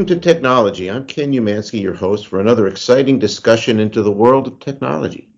[0.00, 0.90] Welcome to TechKNOWlogy.
[0.90, 5.34] I'm Ken Umansky, your host for another exciting discussion into the world of technology.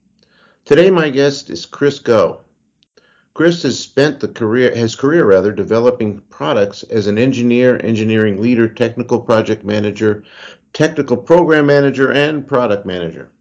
[0.64, 2.44] Today, my guest is Chris Goh.
[3.34, 8.72] Chris has spent the career, his career rather, developing products as an engineer, engineering leader,
[8.72, 10.24] technical project manager,
[10.72, 13.32] technical program manager, and product manager.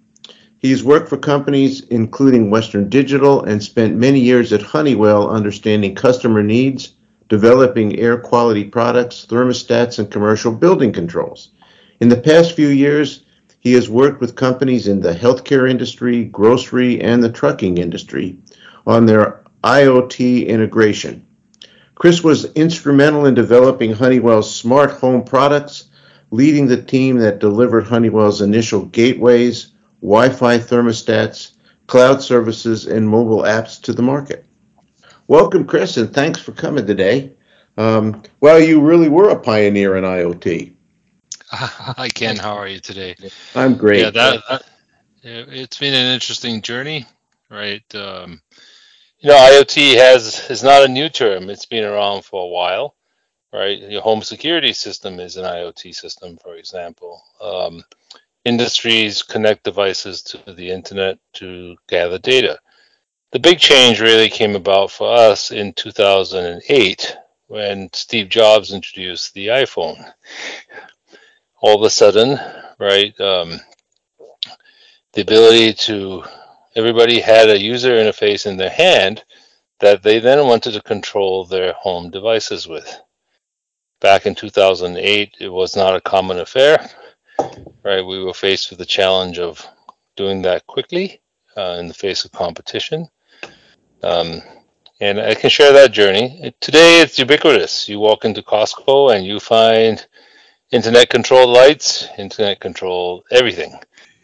[0.58, 6.42] He's worked for companies including Western Digital and spent many years at Honeywell understanding customer
[6.42, 6.96] needs,
[7.32, 11.52] developing air quality products, thermostats, and commercial building controls.
[12.02, 13.24] In the past few years,
[13.58, 18.38] he has worked with companies in the healthcare industry, grocery, and the trucking industry
[18.86, 21.26] on their IoT integration.
[21.96, 25.86] Chris was instrumental in developing Honeywell's smart home products,
[26.32, 31.52] leading the team that delivered Honeywell's initial gateways, Wi Fi thermostats,
[31.88, 34.46] cloud services, and mobile apps to the market.
[35.32, 37.32] Welcome, Chris, and thanks for coming today.
[37.78, 40.74] Um, well, you really were a pioneer in IoT.
[41.48, 42.36] Hi, Ken.
[42.36, 43.16] How are you today?
[43.56, 44.02] I'm great.
[44.02, 44.64] Yeah, that, that
[45.24, 47.06] it's been an interesting journey,
[47.50, 47.82] right?
[47.96, 48.42] Um,
[49.20, 51.50] you know, IoT has is not a new term.
[51.50, 52.96] It's been around for a while,
[53.54, 53.80] right?
[53.80, 57.24] Your home security system is an IoT system, for example.
[57.42, 57.86] Um,
[58.44, 62.60] industries connect devices to the internet to gather data.
[63.32, 67.18] The big change really came about for us in 2008
[67.48, 70.12] when Steve Jobs introduced the iPhone.
[71.62, 72.38] All of a sudden,
[72.78, 73.58] right, um,
[75.14, 76.26] the ability to
[76.76, 79.24] everybody had a user interface in their hand
[79.80, 83.00] that they then wanted to control their home devices with.
[84.02, 86.86] Back in 2008, it was not a common affair,
[87.82, 88.06] right?
[88.06, 89.66] We were faced with the challenge of
[90.18, 91.22] doing that quickly
[91.56, 93.08] uh, in the face of competition.
[94.04, 94.42] Um,
[95.00, 96.54] and I can share that journey.
[96.60, 97.90] Today, it's ubiquitous.
[97.90, 100.06] You walk into Costco and you find
[100.72, 103.74] internet controlled lights, internet controlled everything.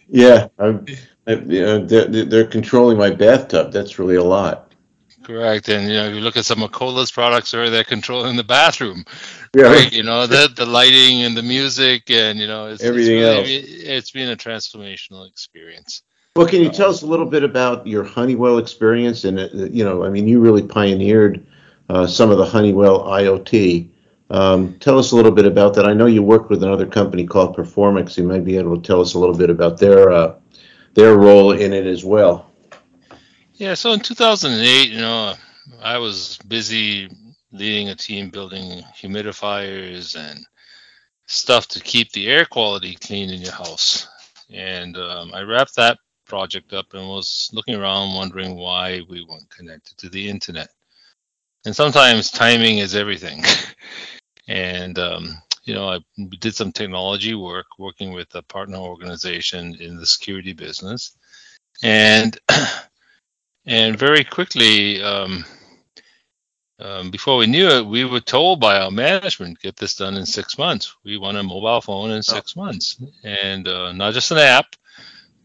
[0.08, 0.86] Yeah, I'm,
[1.28, 3.72] you know, they're, they're controlling my bathtub.
[3.72, 4.68] That's really a lot.
[5.24, 8.38] Correct, and you know, if you look at some of Kohler's products, or they're controlling
[8.38, 9.04] the bathroom,
[9.54, 9.64] yeah.
[9.64, 9.92] right?
[9.92, 13.58] You know, the the lighting and the music, and you know, it's, everything it's really,
[13.58, 13.68] else.
[13.84, 16.02] It's been a transformational experience.
[16.38, 19.24] Well, can you tell us a little bit about your Honeywell experience?
[19.24, 21.44] And uh, you know, I mean, you really pioneered
[21.90, 23.90] uh, some of the Honeywell IoT.
[24.30, 25.88] Um, tell us a little bit about that.
[25.88, 28.18] I know you worked with another company called Performix.
[28.20, 30.36] You might be able to tell us a little bit about their uh,
[30.94, 32.52] their role in it as well.
[33.56, 35.34] Yeah, so in 2008, you know,
[35.82, 37.10] I was busy
[37.52, 40.46] leading a team building humidifiers and
[41.26, 44.08] stuff to keep the air quality clean in your house.
[44.54, 49.50] And um, I wrapped that project up and was looking around wondering why we weren't
[49.50, 50.70] connected to the internet.
[51.66, 53.44] And sometimes timing is everything.
[54.48, 56.00] and um, you know, I
[56.40, 61.16] did some technology work working with a partner organization in the security business,
[61.84, 62.40] and
[63.66, 65.44] and very quickly, um,
[66.80, 70.26] um, before we knew it, we were told by our management, "Get this done in
[70.26, 72.64] six months." We want a mobile phone in six oh.
[72.64, 74.74] months, and uh, not just an app.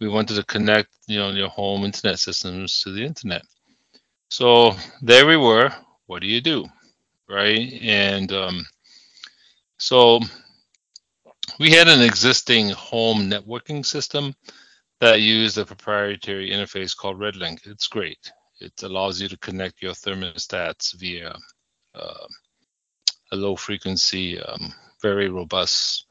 [0.02, 3.42] We wanted to connect, you know, your home internet systems to the internet.
[4.30, 5.70] So there we were.
[6.06, 6.66] What do you do,
[7.28, 7.72] right?
[7.80, 8.66] And um,
[9.78, 10.18] so
[11.60, 14.34] we had an existing home networking system
[14.98, 17.64] that used a proprietary interface called RedLink.
[17.68, 18.32] It's great.
[18.60, 21.32] It allows you to connect your thermostats via
[21.94, 22.26] uh,
[23.30, 26.06] a low frequency, um, very robust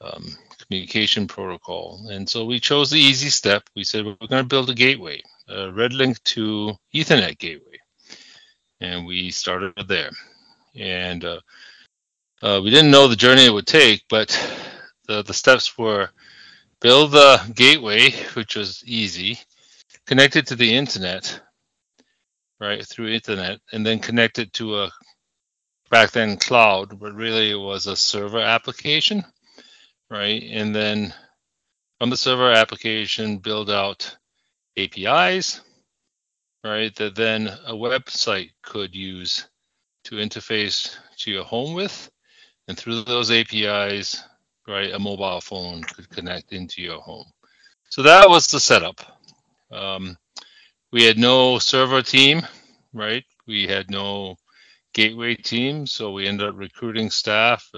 [0.00, 0.24] um,
[0.58, 2.08] communication protocol.
[2.10, 3.62] And so we chose the easy step.
[3.74, 7.78] We said we're going to build a gateway, a RedLink to Ethernet gateway.
[8.80, 10.10] And we started there.
[10.76, 11.40] And uh,
[12.42, 14.28] uh, we didn't know the journey it would take, but
[15.06, 16.10] the, the steps were
[16.80, 19.38] build the gateway, which was easy,
[20.06, 21.40] connect it to the internet,
[22.60, 24.90] right, through internet, and then connect it to a
[25.90, 29.24] back then cloud, but really it was a server application,
[30.14, 30.44] right?
[30.52, 31.12] And then
[31.98, 34.16] from the server application, build out
[34.78, 35.60] APIs,
[36.62, 39.48] right, that then a website could use
[40.04, 42.10] to interface to your home with
[42.68, 44.22] and through those APIs,
[44.68, 47.26] right, a mobile phone could connect into your home.
[47.90, 49.00] So that was the setup.
[49.72, 50.16] Um,
[50.92, 52.42] we had no server team,
[52.92, 53.24] right?
[53.48, 54.36] We had no
[54.92, 57.68] gateway team, so we ended up recruiting staff,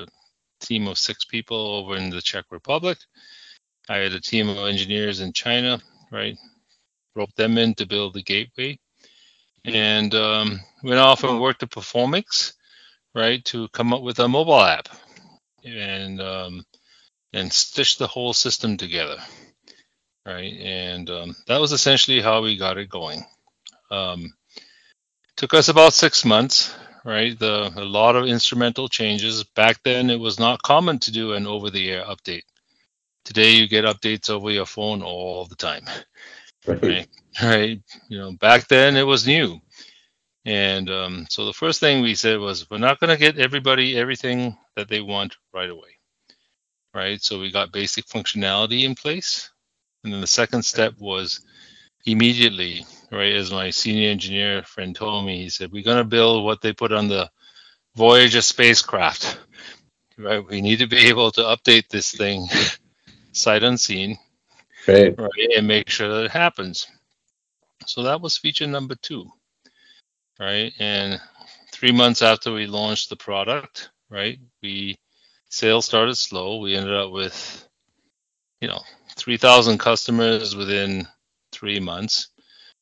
[0.66, 2.98] team of six people over in the Czech Republic.
[3.88, 5.80] I had a team of engineers in China,
[6.10, 6.36] right?
[7.14, 8.78] Roped them in to build the gateway.
[9.64, 12.52] And um, went off and worked at Performix
[13.16, 14.88] right, to come up with a mobile app.
[15.64, 16.64] And um,
[17.32, 19.16] and stitch the whole system together,
[20.24, 20.54] right?
[20.60, 23.24] And um, that was essentially how we got it going.
[23.90, 24.32] Um,
[25.36, 26.74] took us about six months,
[27.06, 27.38] right?
[27.38, 29.44] The a lot of instrumental changes.
[29.44, 32.42] Back then, it was not common to do an over-the-air update.
[33.24, 35.84] Today, you get updates over your phone all the time,
[36.66, 36.82] right?
[36.82, 37.08] Right.
[37.42, 37.80] right?
[38.08, 39.60] You know, back then it was new,
[40.44, 43.96] and um, so the first thing we said was, we're not going to get everybody
[43.96, 45.98] everything that they want right away,
[46.94, 47.22] right?
[47.22, 49.50] So we got basic functionality in place,
[50.04, 51.40] and then the second step was
[52.06, 53.34] immediately, right?
[53.34, 56.72] As my senior engineer friend told me, he said, we're going to build what they
[56.72, 57.30] put on the
[57.96, 59.38] Voyager spacecraft,
[60.18, 60.46] right?
[60.46, 62.46] We need to be able to update this thing
[63.32, 64.18] sight unseen,
[64.86, 65.18] right?
[65.18, 65.50] right?
[65.56, 66.86] And make sure that it happens.
[67.86, 69.26] So that was feature number two,
[70.40, 70.72] right?
[70.78, 71.20] And
[71.72, 74.96] three months after we launched the product, right, we
[75.50, 76.58] sales started slow.
[76.58, 77.68] We ended up with,
[78.60, 78.82] you know,
[79.16, 81.06] 3,000 customers within
[81.56, 82.28] three months.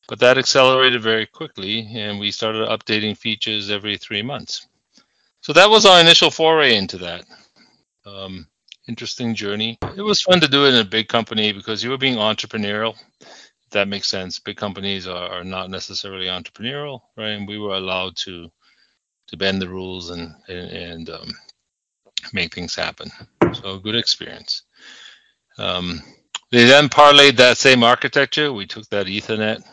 [0.07, 4.67] But that accelerated very quickly, and we started updating features every three months.
[5.41, 7.25] So that was our initial foray into that.
[8.05, 8.47] Um,
[8.87, 9.77] interesting journey.
[9.95, 12.95] It was fun to do it in a big company because you were being entrepreneurial.
[13.71, 14.39] That makes sense.
[14.39, 17.31] Big companies are, are not necessarily entrepreneurial, right?
[17.31, 18.49] And we were allowed to
[19.27, 21.33] to bend the rules and and, and um,
[22.33, 23.09] make things happen.
[23.53, 24.63] So good experience.
[25.57, 26.01] Um,
[26.51, 28.53] they then parlayed that same architecture.
[28.53, 29.63] We took that Ethernet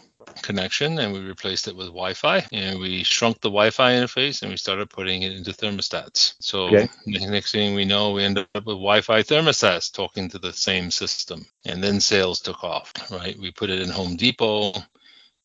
[0.43, 4.57] connection and we replaced it with Wi-Fi and we shrunk the Wi-Fi interface and we
[4.57, 6.35] started putting it into thermostats.
[6.41, 6.89] So okay.
[7.07, 11.45] next thing we know, we ended up with Wi-Fi thermostats talking to the same system.
[11.67, 13.39] And then sales took off, right?
[13.39, 14.73] We put it in Home Depot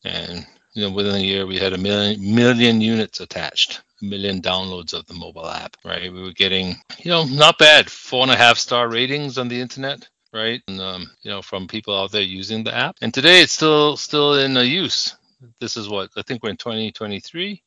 [0.04, 4.42] and you know within a year we had a million million units attached a million
[4.42, 8.32] downloads of the mobile app right we were getting you know not bad four and
[8.32, 10.62] a half star ratings on the internet right?
[10.68, 12.98] And, um, you know, from people out there using the app.
[13.02, 15.16] And today it's still still in use.
[15.60, 17.62] This is what I think we're in 2023.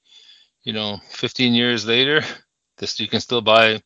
[0.62, 2.22] You know, 15 years later,
[2.78, 3.82] this you can still buy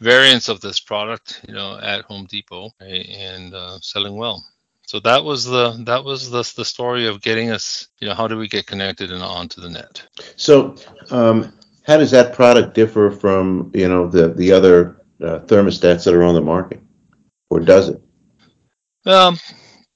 [0.00, 3.08] variants of this product, you know, at Home Depot right?
[3.08, 4.44] and uh, selling well.
[4.86, 8.28] So that was the that was the the story of getting us, you know, how
[8.28, 10.02] do we get connected and onto the net?
[10.36, 10.76] So,
[11.10, 11.52] um,
[11.86, 16.24] how does that product differ from you know the the other uh, thermostats that are
[16.24, 16.80] on the market,
[17.48, 18.00] or does it?
[19.06, 19.38] Um,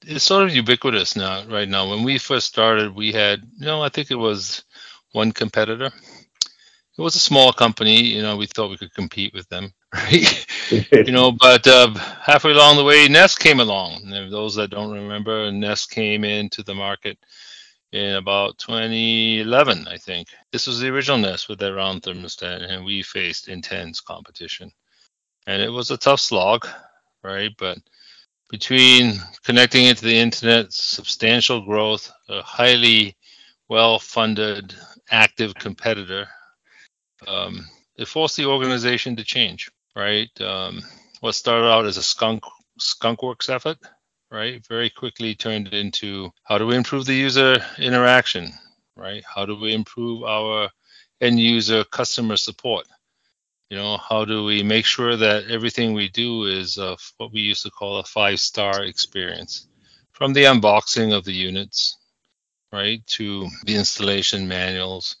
[0.05, 1.45] it's sort of ubiquitous now.
[1.45, 4.63] Right now, when we first started, we had, you know, I think it was
[5.11, 5.91] one competitor.
[6.97, 8.01] It was a small company.
[8.01, 10.45] You know, we thought we could compete with them, right?
[10.91, 14.01] you know, but uh, halfway along the way, Nest came along.
[14.13, 17.17] And those that don't remember, Nest came into the market
[17.91, 20.27] in about 2011, I think.
[20.51, 24.71] This was the original Nest with their round thermostat, and we faced intense competition.
[25.47, 26.67] And it was a tough slog,
[27.23, 27.51] right?
[27.57, 27.79] But
[28.49, 33.15] between connecting into the internet, substantial growth, a highly
[33.67, 34.75] well-funded,
[35.11, 36.27] active competitor,
[37.27, 37.65] um,
[37.97, 39.69] it forced the organization to change.
[39.95, 40.81] Right, um,
[41.19, 42.43] what started out as a skunk
[42.79, 43.79] skunkworks effort,
[44.31, 48.53] right, very quickly turned into how do we improve the user interaction,
[48.95, 49.23] right?
[49.25, 50.69] How do we improve our
[51.19, 52.85] end user customer support?
[53.69, 57.41] You know how do we make sure that everything we do is uh, what we
[57.41, 59.67] used to call a five star experience?
[60.11, 61.97] From the unboxing of the units
[62.71, 65.15] right to the installation manuals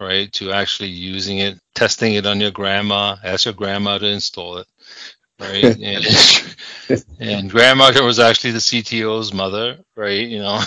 [0.00, 4.58] right to actually using it testing it on your grandma ask your grandma to install
[4.58, 4.66] it
[5.40, 5.76] right?
[6.88, 10.60] And, and grandma was actually the cto's mother right you know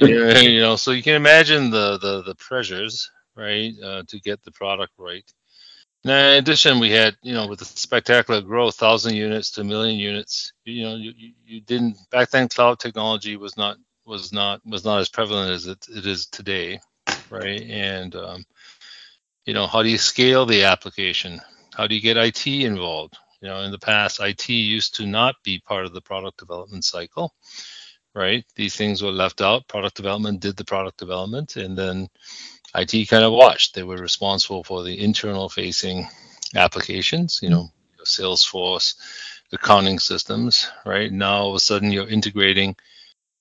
[0.00, 4.52] you know so you can imagine the the, the pressures right uh, to get the
[4.52, 5.24] product right
[6.04, 9.64] now, in addition, we had, you know, with the spectacular growth, thousand units to a
[9.64, 10.52] million units.
[10.64, 11.12] You know, you,
[11.44, 12.48] you didn't back then.
[12.48, 13.76] Cloud technology was not
[14.06, 16.80] was not was not as prevalent as it, it is today,
[17.30, 17.60] right?
[17.62, 18.44] And um,
[19.44, 21.40] you know, how do you scale the application?
[21.74, 23.16] How do you get IT involved?
[23.42, 26.84] You know, in the past, IT used to not be part of the product development
[26.84, 27.34] cycle,
[28.14, 28.44] right?
[28.56, 29.68] These things were left out.
[29.68, 32.08] Product development did the product development, and then
[32.74, 33.74] IT kind of watched.
[33.74, 36.08] They were responsible for the internal facing
[36.54, 37.70] applications, you know,
[38.04, 38.94] Salesforce,
[39.52, 41.12] accounting systems, right?
[41.12, 42.76] Now all of a sudden you're integrating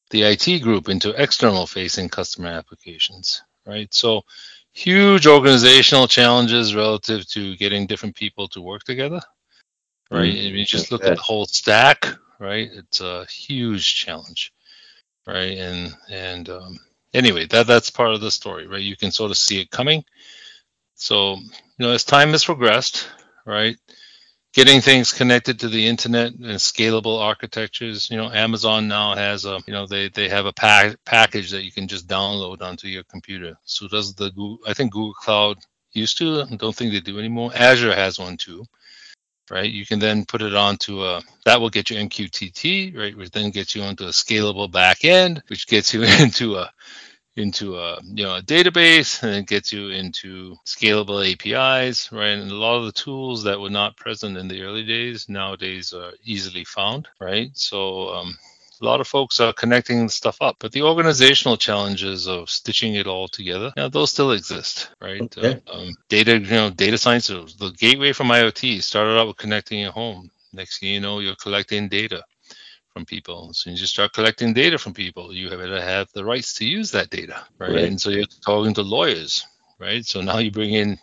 [0.09, 3.93] the IT group into external facing customer applications, right?
[3.93, 4.24] So
[4.74, 9.21] huge organizational challenges relative to getting different people to work together,
[10.09, 10.33] right?
[10.33, 10.48] Mm-hmm.
[10.48, 12.07] If you just look at the whole stack,
[12.39, 12.69] right?
[12.71, 14.51] It's a huge challenge,
[15.27, 15.57] right?
[15.57, 16.79] And and um,
[17.13, 18.81] anyway, that that's part of the story, right?
[18.81, 20.03] You can sort of see it coming.
[20.95, 21.49] So, you
[21.79, 23.09] know, as time has progressed,
[23.45, 23.77] right,
[24.53, 28.09] getting things connected to the internet and scalable architectures.
[28.09, 31.63] You know, Amazon now has a, you know, they, they have a pack, package that
[31.63, 33.55] you can just download onto your computer.
[33.63, 35.57] So does the Google, I think Google Cloud
[35.93, 37.51] used to, I don't think they do anymore.
[37.55, 38.65] Azure has one too,
[39.51, 39.70] right?
[39.70, 43.18] You can then put it onto a, that will get you MQTT, right?
[43.18, 46.72] Which then gets you onto a scalable backend, which gets you into a,
[47.36, 52.38] into a you know a database and it gets you into scalable APIs, right?
[52.38, 55.94] And a lot of the tools that were not present in the early days nowadays
[55.94, 57.50] are easily found, right?
[57.53, 58.38] So um,
[58.81, 63.07] a lot of folks are connecting stuff up, but the organizational challenges of stitching it
[63.07, 65.21] all together, you know, those still exist, right?
[65.21, 65.62] Okay.
[65.67, 69.79] Uh, um, data, you know, data science, the gateway from IoT started out with connecting
[69.79, 70.29] your home.
[70.53, 72.24] Next thing you know, you're collecting data
[72.93, 73.48] from people.
[73.50, 76.53] As soon as you start collecting data from people, you have to have the rights
[76.55, 77.71] to use that data, right?
[77.71, 77.83] right.
[77.83, 79.45] And so you're talking to lawyers,
[79.79, 80.05] right?
[80.05, 80.98] So now you bring in,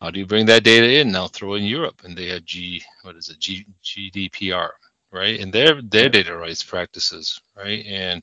[0.00, 1.12] how do you bring that data in?
[1.12, 4.70] Now throw in Europe, and they have G, what is it, G, GDPR,
[5.12, 5.40] right?
[5.40, 7.84] And their their data rights practices, right?
[7.86, 8.22] And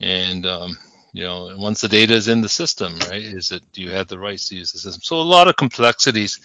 [0.00, 0.78] and um,
[1.12, 3.22] you know, once the data is in the system, right?
[3.22, 5.02] Is it do you have the rights to use the system?
[5.02, 6.40] So a lot of complexities,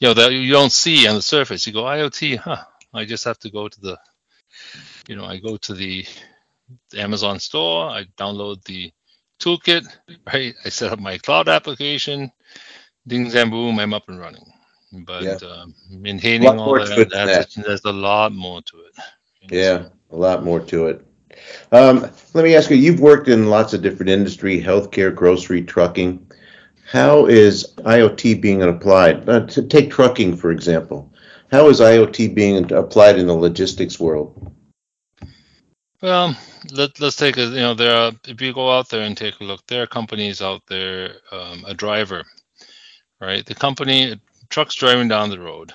[0.00, 1.66] you know, that you don't see on the surface.
[1.66, 2.64] You go IoT, huh?
[2.94, 3.98] I just have to go to the
[5.08, 6.06] you know, I go to the
[6.96, 8.92] Amazon store, I download the
[9.40, 9.86] toolkit,
[10.32, 10.54] right?
[10.64, 12.32] I set up my cloud application,
[13.06, 14.46] ding zam boom, I'm up and running.
[14.92, 15.38] But yeah.
[15.42, 17.62] uh, maintaining all that, that.
[17.62, 18.94] there's a lot more to it.
[19.50, 21.04] Yeah, a lot more to it.
[21.72, 26.26] Um, let me ask you, you've worked in lots of different industry, healthcare, grocery, trucking.
[26.86, 29.28] How is IoT being applied?
[29.28, 31.12] Uh, to take trucking, for example.
[31.50, 34.52] How is IoT being applied in the logistics world?
[36.00, 36.36] Well,
[36.72, 39.40] let, let's take a, you know, there are, if you go out there and take
[39.40, 42.24] a look, there are companies out there, um, a driver,
[43.20, 43.44] right?
[43.44, 45.72] The company, truck's driving down the road,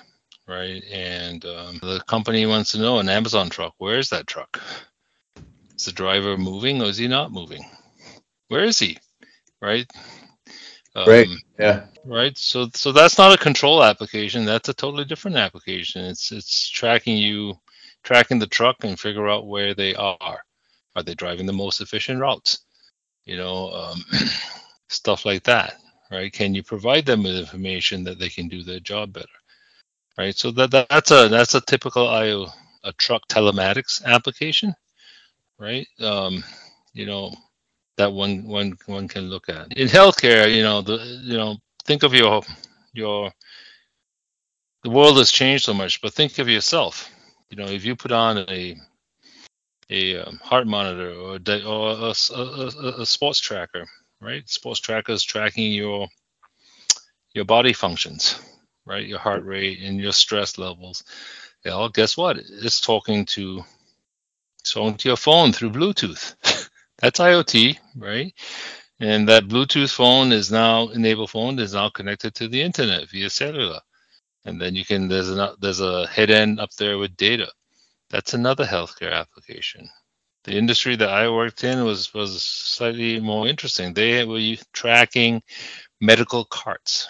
[0.47, 0.83] right?
[0.91, 4.59] And um, the company wants to know an Amazon truck, where is that truck?
[5.77, 7.63] Is the driver moving or is he not moving?
[8.47, 8.97] Where is he?
[9.61, 9.89] Right?
[10.95, 11.27] Um, right.
[11.59, 11.85] Yeah.
[12.05, 12.37] Right.
[12.37, 14.45] So so that's not a control application.
[14.45, 16.05] That's a totally different application.
[16.05, 17.55] It's it's tracking you,
[18.03, 20.43] tracking the truck and figure out where they are.
[20.95, 22.59] Are they driving the most efficient routes?
[23.25, 24.03] You know, um,
[24.89, 25.75] stuff like that.
[26.13, 26.31] Right.
[26.31, 29.39] Can you provide them with information that they can do their job better?
[30.15, 30.37] Right.
[30.37, 32.49] So that, that that's a that's a typical IO
[32.83, 34.75] a truck telematics application.
[35.57, 35.87] Right.
[35.99, 36.43] Um,
[36.93, 37.33] you know,
[37.97, 39.75] that one one one can look at.
[39.75, 42.43] In healthcare, you know, the you know, think of your
[42.93, 43.31] your
[44.83, 47.09] the world has changed so much, but think of yourself.
[47.49, 48.75] You know, if you put on a
[49.89, 53.85] a um, heart monitor or, a, or a, a, a, sports tracker,
[54.23, 54.49] right?
[54.49, 56.07] Sports tracker is tracking your
[57.33, 58.39] your body functions,
[58.85, 59.07] right?
[59.07, 61.03] Your heart rate and your stress levels.
[61.65, 62.37] Well, guess what?
[62.37, 63.63] It's talking to
[64.63, 66.35] talking to your phone through Bluetooth.
[66.99, 68.33] That's IoT, right?
[68.99, 73.29] And that Bluetooth phone is now enabled phone is now connected to the internet via
[73.29, 73.79] cellular.
[74.45, 77.51] And then you can there's a there's a head end up there with data.
[78.09, 79.89] That's another healthcare application.
[80.43, 83.93] The industry that I worked in was was slightly more interesting.
[83.93, 85.41] They were tracking
[86.01, 87.09] medical carts.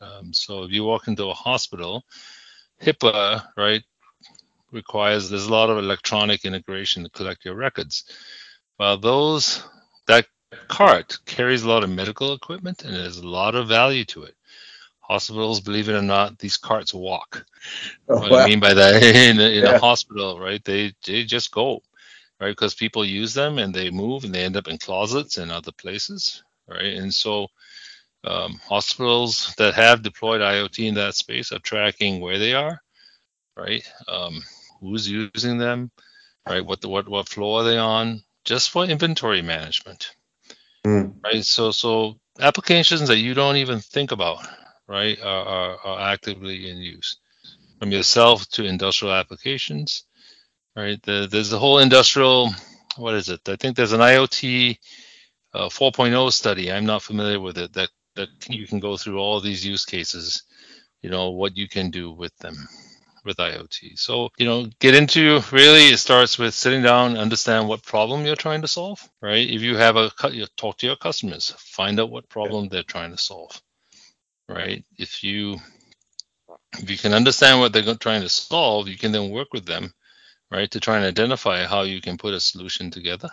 [0.00, 2.04] Um, so if you walk into a hospital,
[2.80, 3.82] HIPAA right
[4.70, 8.04] requires there's a lot of electronic integration to collect your records.
[8.78, 9.62] Well, those
[10.06, 10.26] that
[10.68, 14.34] cart carries a lot of medical equipment and there's a lot of value to it.
[15.00, 17.46] Hospitals, believe it or not, these carts walk.
[18.08, 18.38] Oh, what wow.
[18.38, 19.76] I mean by that, in, a, in yeah.
[19.76, 20.62] a hospital, right?
[20.64, 21.82] They they just go,
[22.40, 22.50] right?
[22.50, 25.72] Because people use them and they move and they end up in closets and other
[25.72, 26.94] places, right?
[26.94, 27.48] And so
[28.24, 32.80] um, hospitals that have deployed IoT in that space are tracking where they are,
[33.56, 33.82] right?
[34.06, 34.42] Um,
[34.80, 35.90] who's using them,
[36.48, 36.64] right?
[36.64, 38.22] What the, what what floor are they on?
[38.48, 40.16] just for inventory management.
[40.86, 41.22] Mm.
[41.22, 41.44] Right.
[41.44, 44.38] So so applications that you don't even think about,
[44.86, 47.18] right, are, are, are actively in use.
[47.78, 50.04] From yourself to industrial applications,
[50.78, 51.02] right?
[51.02, 52.50] The, there's the whole industrial,
[52.96, 53.48] what is it?
[53.48, 54.78] I think there's an IoT
[55.52, 56.70] uh, 4.0 study.
[56.70, 57.72] I'm not familiar with it.
[57.72, 60.42] That that you can go through all these use cases,
[61.02, 62.56] you know, what you can do with them
[63.24, 63.96] with IoT.
[63.96, 68.34] So, you know, get into really it starts with sitting down, understand what problem you're
[68.34, 69.48] trying to solve, right?
[69.48, 72.70] If you have a you talk to your customers, find out what problem yeah.
[72.72, 73.60] they're trying to solve,
[74.48, 74.84] right?
[74.96, 75.58] If you
[76.78, 79.92] if you can understand what they're trying to solve, you can then work with them,
[80.50, 83.30] right, to try and identify how you can put a solution together,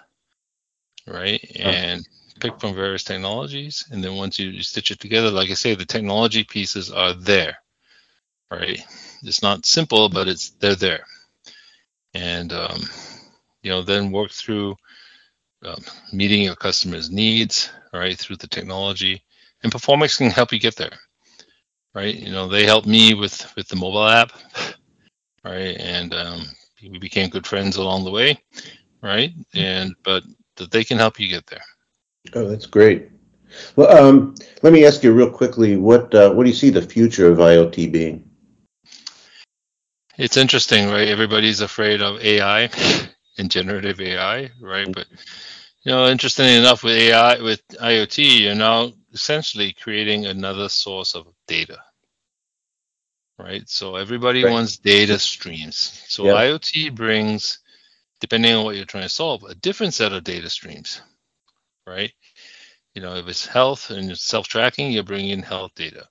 [1.07, 1.43] right?
[1.59, 2.07] And
[2.39, 5.85] pick from various technologies, and then once you stitch it together, like I say, the
[5.85, 7.57] technology pieces are there,
[8.51, 8.81] right?
[9.23, 11.05] It's not simple, but it's they're there.
[12.13, 12.81] And um,
[13.63, 14.75] you know, then work through
[15.65, 19.23] um, meeting your customers' needs, right, through the technology.
[19.63, 20.91] And Performix can help you get there,
[21.95, 22.15] right?
[22.15, 24.31] You know, they helped me with with the mobile app,
[25.43, 26.45] right, and um,
[26.89, 28.39] we became good friends along the way,
[29.01, 29.31] right?
[29.53, 30.23] And but
[30.57, 31.63] that they can help you get there.
[32.33, 33.09] Oh, that's great.
[33.75, 36.81] Well, um, let me ask you real quickly what uh, what do you see the
[36.81, 38.29] future of IoT being?
[40.17, 41.09] It's interesting, right?
[41.09, 42.69] Everybody's afraid of AI
[43.37, 44.91] and generative AI, right?
[44.91, 45.07] But
[45.83, 51.27] you know, interestingly enough, with AI, with IoT, you're now essentially creating another source of
[51.47, 51.77] data,
[53.37, 53.67] right?
[53.69, 54.51] So everybody right.
[54.51, 56.03] wants data streams.
[56.07, 56.35] So yep.
[56.35, 57.59] IoT brings,
[58.21, 61.01] depending on what you're trying to solve, a different set of data streams,
[61.85, 62.11] right?
[62.93, 66.07] You know, if it's health and it's self-tracking, you're bringing health data.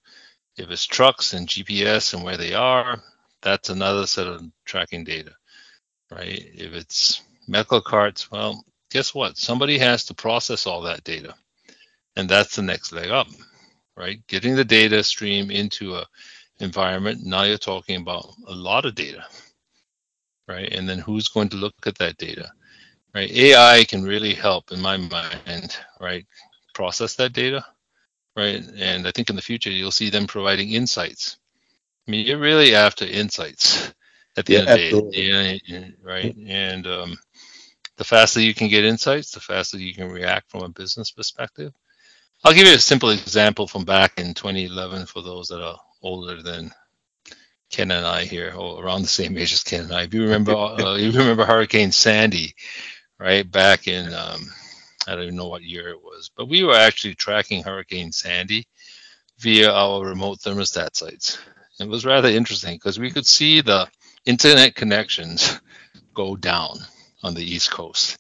[0.57, 3.03] If it's trucks and GPS and where they are,
[3.43, 5.33] that's another set of tracking data,
[6.11, 6.41] right?
[6.55, 9.37] If it's medical carts, well, guess what?
[9.37, 11.35] Somebody has to process all that data.
[12.17, 13.27] And that's the next leg up,
[13.97, 14.25] right?
[14.29, 16.07] Getting the data stream into a
[16.61, 17.21] environment.
[17.25, 19.25] Now you're talking about a lot of data,
[20.49, 20.73] right?
[20.73, 22.51] And then who's going to look at that data,
[23.15, 23.31] right?
[23.31, 26.27] AI can really help in my mind, right?
[26.75, 27.65] Process that data,
[28.37, 28.63] right?
[28.77, 31.39] And I think in the future you'll see them providing insights.
[32.07, 33.93] I mean, you're really after insights
[34.37, 36.37] at the yeah, end of the day, yeah, right?
[36.47, 37.17] And um,
[37.97, 41.73] the faster you can get insights, the faster you can react from a business perspective.
[42.45, 46.43] I'll give you a simple example from back in 2011 for those that are older
[46.43, 46.71] than
[47.71, 50.03] Ken and I here, or around the same age as Ken and I.
[50.05, 52.55] If you remember, uh, you remember Hurricane Sandy,
[53.19, 53.51] right?
[53.51, 54.43] Back in um,
[55.09, 58.67] I don't even know what year it was, but we were actually tracking Hurricane Sandy
[59.39, 61.39] via our remote thermostat sites.
[61.81, 63.89] It was rather interesting because we could see the
[64.25, 65.61] internet connections
[66.15, 66.79] go down
[67.23, 68.19] on the East Coast.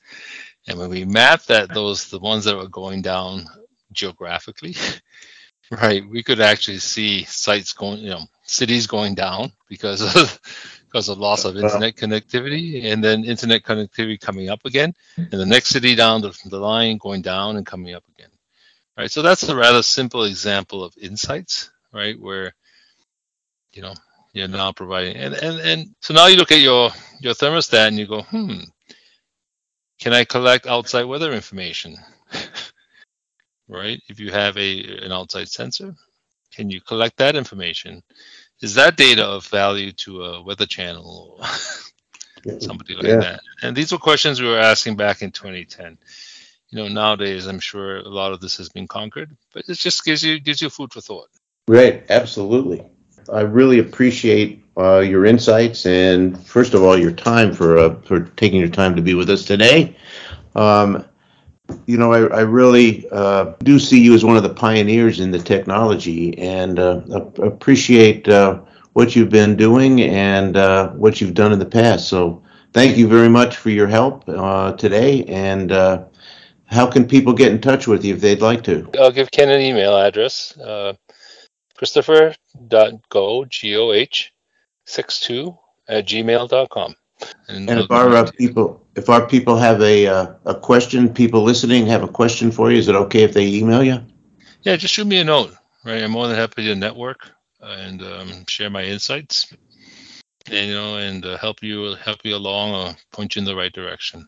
[0.66, 3.46] And when we mapped that, those the ones that were going down
[3.92, 4.74] geographically,
[5.70, 10.40] right, we could actually see sites going, you know, cities going down because of
[10.87, 15.46] because of loss of internet connectivity, and then internet connectivity coming up again, and the
[15.46, 18.31] next city down the, the line going down and coming up again.
[18.96, 19.11] Right.
[19.11, 22.55] So that's a rather simple example of insights, right, where
[23.72, 23.94] you know
[24.33, 27.98] you're now providing and, and and so now you look at your your thermostat and
[27.98, 28.61] you go hmm
[30.00, 31.96] can I collect outside weather information?
[33.68, 34.00] Right?
[34.09, 35.94] If you have a an outside sensor,
[36.53, 38.03] can you collect that information?
[38.62, 41.46] Is that data of value to a weather channel or
[42.61, 43.16] somebody like yeah.
[43.16, 43.40] that?
[43.62, 45.98] And these were questions we were asking back in 2010.
[46.70, 50.05] You know, nowadays I'm sure a lot of this has been conquered, but it just
[50.05, 51.29] gives you gives you food for thought.
[51.68, 52.85] Right, absolutely.
[53.33, 58.20] I really appreciate uh, your insights and, first of all, your time for uh, for
[58.20, 59.96] taking your time to be with us today.
[60.55, 61.05] Um,
[61.87, 65.31] you know, I, I really uh, do see you as one of the pioneers in
[65.31, 67.00] the technology and uh,
[67.42, 68.61] appreciate uh,
[68.92, 72.09] what you've been doing and uh, what you've done in the past.
[72.09, 74.27] So, thank you very much for your help
[74.77, 75.24] today.
[75.24, 75.70] And
[76.66, 78.90] how can people get in touch with you if they'd like to?
[78.98, 80.57] I'll give Ken an email address
[81.77, 84.33] christopher.goh, G-O-H,
[84.87, 86.94] 62 at gmail.com.
[87.48, 91.42] And, and if our uh, people, if our people have a uh, a question, people
[91.42, 94.00] listening have a question for you, is it okay if they email you?
[94.62, 95.54] Yeah, just shoot me a note.
[95.85, 97.30] Right, I'm more than happy to network
[97.61, 99.52] and um, share my insights,
[100.46, 103.57] and you know, and uh, help you help you along or point you in the
[103.57, 104.26] right direction.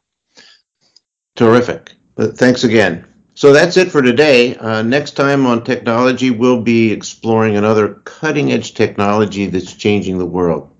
[1.34, 1.92] Terrific.
[2.18, 3.06] Thanks again.
[3.34, 4.56] So that's it for today.
[4.56, 10.24] Uh, next time on TechKNOWlogy, we'll be exploring another cutting edge technology that's changing the
[10.24, 10.72] world.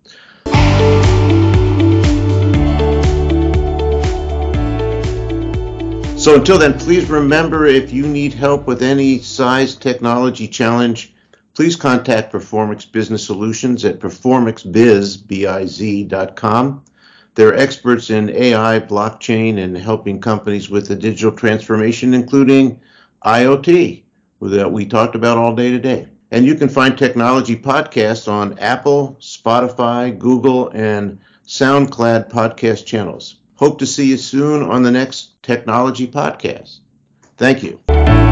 [6.27, 11.15] So until then, please remember if you need help with any size technology challenge,
[11.55, 16.85] please contact Performix Business Solutions at performixbiz.com.
[17.37, 22.81] They're experts in AI, blockchain, and helping companies with the digital transformation, including
[23.25, 24.03] IoT,
[24.41, 26.09] that we talked about all day today.
[26.33, 33.43] And you can find technology podcasts on Apple, Spotify, Google, and SoundCloud podcast channels.
[33.55, 36.81] Hope to see you soon on the next technology podcast.
[37.37, 38.26] Thank you.